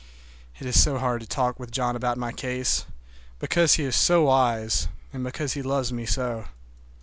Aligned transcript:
It 0.57 0.65
is 0.65 0.81
so 0.81 0.97
hard 0.97 1.21
to 1.21 1.27
talk 1.27 1.59
with 1.59 1.69
John 1.69 1.95
about 1.95 2.17
my 2.17 2.31
case, 2.31 2.87
because 3.37 3.75
he 3.75 3.83
is 3.83 3.95
so 3.95 4.23
wise, 4.23 4.87
and 5.13 5.23
because 5.23 5.53
he 5.53 5.61
loves 5.61 5.93
me 5.93 6.07
so. 6.07 6.47